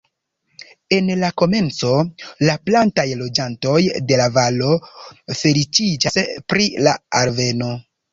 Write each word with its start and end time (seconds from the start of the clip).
En 0.95 1.09
la 1.23 1.27
komenco, 1.41 1.89
la 2.49 2.55
plantaj 2.69 3.05
loĝantoj 3.19 3.73
de 4.13 4.17
la 4.21 4.25
valo 4.39 4.71
feliĉiĝas 5.43 6.17
pri 6.55 6.67
la 6.89 6.95
alveno. 7.21 7.71